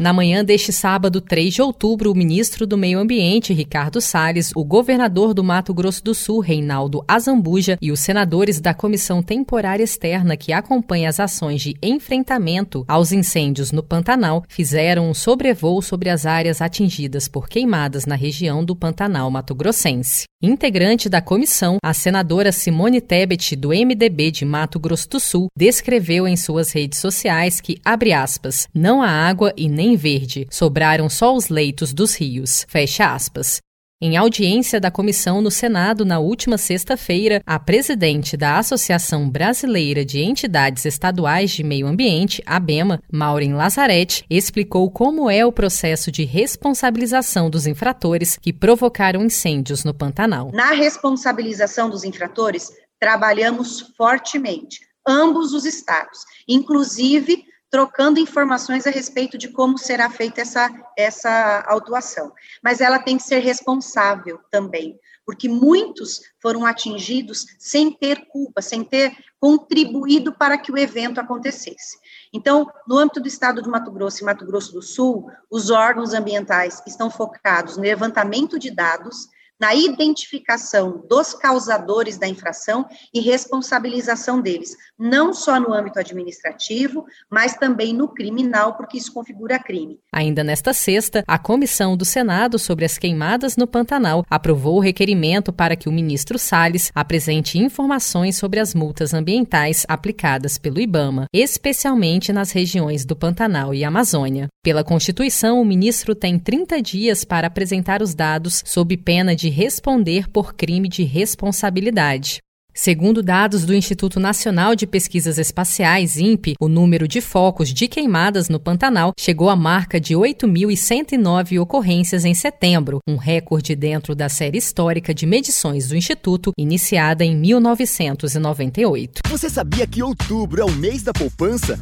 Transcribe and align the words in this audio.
Na 0.00 0.14
manhã 0.14 0.42
deste 0.42 0.72
sábado, 0.72 1.20
3 1.20 1.52
de 1.52 1.60
outubro, 1.60 2.10
o 2.10 2.14
ministro 2.14 2.66
do 2.66 2.78
Meio 2.78 2.98
Ambiente, 2.98 3.52
Ricardo 3.52 4.00
Salles, 4.00 4.50
o 4.56 4.64
governador 4.64 5.34
do 5.34 5.44
Mato 5.44 5.74
Grosso 5.74 6.02
do 6.02 6.14
Sul, 6.14 6.40
Reinaldo 6.40 7.04
Azambuja, 7.06 7.76
e 7.82 7.92
os 7.92 8.00
senadores 8.00 8.62
da 8.62 8.72
Comissão 8.72 9.22
Temporária 9.22 9.84
Externa 9.84 10.38
que 10.38 10.54
acompanha 10.54 11.10
as 11.10 11.20
ações 11.20 11.60
de 11.60 11.76
enfrentamento 11.82 12.82
aos 12.88 13.12
incêndios 13.12 13.72
no 13.72 13.82
Pantanal 13.82 14.42
fizeram 14.48 15.10
um 15.10 15.12
sobrevoo 15.12 15.82
sobre 15.82 16.08
as 16.08 16.24
áreas 16.24 16.62
atingidas 16.62 17.28
por 17.28 17.46
queimadas 17.46 18.06
na 18.06 18.14
região 18.14 18.64
do 18.64 18.74
Pantanal 18.74 19.30
Mato 19.30 19.54
Grossense. 19.54 20.24
Integrante 20.42 21.10
da 21.10 21.20
comissão, 21.20 21.76
a 21.82 21.92
senadora 21.92 22.50
Simone 22.50 23.02
Tebet, 23.02 23.54
do 23.54 23.68
MDB 23.68 24.30
de 24.30 24.46
Mato 24.46 24.80
Grosso 24.80 25.10
do 25.10 25.20
Sul, 25.20 25.48
descreveu 25.54 26.26
em 26.26 26.34
suas 26.34 26.72
redes 26.72 26.98
sociais 26.98 27.60
que, 27.60 27.78
abre 27.84 28.14
aspas, 28.14 28.66
não 28.74 29.02
há 29.02 29.10
água 29.10 29.52
e 29.54 29.68
nem 29.68 29.89
verde, 29.96 30.46
sobraram 30.50 31.08
só 31.08 31.34
os 31.34 31.48
leitos 31.48 31.92
dos 31.92 32.14
rios. 32.14 32.64
Fecha 32.68 33.12
aspas. 33.12 33.60
Em 34.02 34.16
audiência 34.16 34.80
da 34.80 34.90
comissão 34.90 35.42
no 35.42 35.50
Senado 35.50 36.06
na 36.06 36.18
última 36.18 36.56
sexta-feira, 36.56 37.42
a 37.44 37.58
presidente 37.58 38.34
da 38.34 38.56
Associação 38.56 39.28
Brasileira 39.28 40.06
de 40.06 40.22
Entidades 40.22 40.86
Estaduais 40.86 41.50
de 41.50 41.62
Meio 41.62 41.86
Ambiente, 41.86 42.42
ABEMA, 42.46 43.02
Maureen 43.12 43.52
Lazarete, 43.52 44.24
explicou 44.30 44.90
como 44.90 45.28
é 45.28 45.44
o 45.44 45.52
processo 45.52 46.10
de 46.10 46.24
responsabilização 46.24 47.50
dos 47.50 47.66
infratores 47.66 48.38
que 48.40 48.54
provocaram 48.54 49.22
incêndios 49.22 49.84
no 49.84 49.92
Pantanal. 49.92 50.50
Na 50.54 50.70
responsabilização 50.70 51.90
dos 51.90 52.02
infratores, 52.02 52.70
trabalhamos 52.98 53.92
fortemente, 53.98 54.80
ambos 55.06 55.52
os 55.52 55.66
estados, 55.66 56.20
inclusive 56.48 57.44
trocando 57.70 58.18
informações 58.18 58.86
a 58.86 58.90
respeito 58.90 59.38
de 59.38 59.48
como 59.48 59.78
será 59.78 60.10
feita 60.10 60.40
essa, 60.40 60.68
essa 60.98 61.64
autuação. 61.68 62.32
Mas 62.62 62.80
ela 62.80 62.98
tem 62.98 63.16
que 63.16 63.22
ser 63.22 63.38
responsável 63.38 64.40
também, 64.50 64.98
porque 65.24 65.48
muitos 65.48 66.20
foram 66.42 66.66
atingidos 66.66 67.46
sem 67.58 67.92
ter 67.92 68.26
culpa, 68.26 68.60
sem 68.60 68.82
ter 68.82 69.16
contribuído 69.38 70.32
para 70.32 70.58
que 70.58 70.72
o 70.72 70.76
evento 70.76 71.20
acontecesse. 71.20 71.98
Então, 72.32 72.68
no 72.86 72.98
âmbito 72.98 73.20
do 73.20 73.28
estado 73.28 73.62
de 73.62 73.68
Mato 73.68 73.92
Grosso 73.92 74.22
e 74.22 74.26
Mato 74.26 74.44
Grosso 74.44 74.72
do 74.72 74.82
Sul, 74.82 75.30
os 75.48 75.70
órgãos 75.70 76.12
ambientais 76.12 76.82
estão 76.86 77.08
focados 77.08 77.76
no 77.76 77.84
levantamento 77.84 78.58
de 78.58 78.70
dados, 78.70 79.28
na 79.60 79.74
identificação 79.74 81.04
dos 81.08 81.34
causadores 81.34 82.16
da 82.16 82.26
infração 82.26 82.88
e 83.12 83.20
responsabilização 83.20 84.40
deles, 84.40 84.74
não 84.98 85.34
só 85.34 85.60
no 85.60 85.72
âmbito 85.74 85.98
administrativo, 85.98 87.04
mas 87.30 87.54
também 87.54 87.92
no 87.92 88.08
criminal, 88.08 88.74
porque 88.74 88.96
isso 88.96 89.12
configura 89.12 89.58
crime. 89.58 90.00
Ainda 90.12 90.42
nesta 90.42 90.72
sexta, 90.72 91.22
a 91.26 91.38
comissão 91.38 91.96
do 91.96 92.04
Senado 92.04 92.58
sobre 92.58 92.84
as 92.84 92.96
queimadas 92.96 93.56
no 93.56 93.66
Pantanal 93.66 94.24
aprovou 94.30 94.76
o 94.76 94.80
requerimento 94.80 95.52
para 95.52 95.76
que 95.76 95.88
o 95.88 95.92
ministro 95.92 96.38
Salles 96.38 96.90
apresente 96.94 97.58
informações 97.58 98.36
sobre 98.36 98.58
as 98.58 98.74
multas 98.74 99.12
ambientais 99.12 99.84
aplicadas 99.88 100.56
pelo 100.56 100.80
IBAMA, 100.80 101.26
especialmente 101.32 102.32
nas 102.32 102.52
regiões 102.52 103.04
do 103.04 103.14
Pantanal 103.14 103.74
e 103.74 103.84
Amazônia. 103.84 104.48
Pela 104.62 104.84
Constituição, 104.84 105.58
o 105.58 105.64
ministro 105.64 106.14
tem 106.14 106.38
30 106.38 106.82
dias 106.82 107.24
para 107.24 107.46
apresentar 107.46 108.02
os 108.02 108.14
dados 108.14 108.62
sob 108.66 108.94
pena 108.98 109.34
de 109.34 109.48
responder 109.48 110.28
por 110.28 110.52
crime 110.52 110.86
de 110.86 111.02
responsabilidade. 111.02 112.40
Segundo 112.74 113.22
dados 113.22 113.64
do 113.64 113.74
Instituto 113.74 114.20
Nacional 114.20 114.76
de 114.76 114.86
Pesquisas 114.86 115.38
Espaciais, 115.38 116.18
INPE, 116.18 116.56
o 116.60 116.68
número 116.68 117.08
de 117.08 117.22
focos 117.22 117.72
de 117.72 117.88
queimadas 117.88 118.50
no 118.50 118.60
Pantanal 118.60 119.12
chegou 119.18 119.48
à 119.48 119.56
marca 119.56 119.98
de 119.98 120.14
8.109 120.14 121.58
ocorrências 121.58 122.26
em 122.26 122.34
setembro, 122.34 122.98
um 123.08 123.16
recorde 123.16 123.74
dentro 123.74 124.14
da 124.14 124.28
série 124.28 124.58
histórica 124.58 125.14
de 125.14 125.24
medições 125.24 125.88
do 125.88 125.96
Instituto, 125.96 126.52
iniciada 126.56 127.24
em 127.24 127.34
1998. 127.34 129.22
Você 129.26 129.48
sabia 129.48 129.86
que 129.86 130.02
outubro 130.02 130.60
é 130.60 130.64
o 130.64 130.72
mês 130.72 131.02
da 131.02 131.14
poupança? 131.14 131.78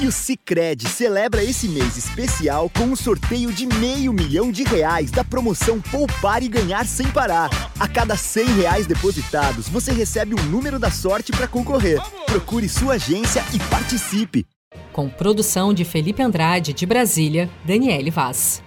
E 0.00 0.06
o 0.06 0.12
Cicred 0.12 0.88
celebra 0.88 1.44
esse 1.44 1.68
mês 1.68 1.96
especial 1.96 2.70
com 2.70 2.84
um 2.84 2.96
sorteio 2.96 3.52
de 3.52 3.66
meio 3.66 4.12
milhão 4.12 4.50
de 4.50 4.64
reais 4.64 5.10
da 5.10 5.22
promoção 5.22 5.80
Poupar 5.80 6.42
e 6.42 6.48
Ganhar 6.48 6.86
Sem 6.86 7.08
Parar. 7.10 7.50
A 7.78 7.86
cada 7.86 8.16
100 8.16 8.46
reais 8.56 8.86
depositados, 8.86 9.68
você 9.68 9.92
recebe 9.92 10.34
um 10.34 10.42
número 10.44 10.78
da 10.78 10.90
sorte 10.90 11.30
para 11.30 11.46
concorrer. 11.46 12.00
Procure 12.26 12.68
sua 12.68 12.94
agência 12.94 13.44
e 13.52 13.58
participe. 13.70 14.46
Com 14.92 15.08
produção 15.08 15.72
de 15.72 15.84
Felipe 15.84 16.22
Andrade, 16.22 16.72
de 16.72 16.86
Brasília, 16.86 17.48
Daniele 17.64 18.10
Vaz. 18.10 18.62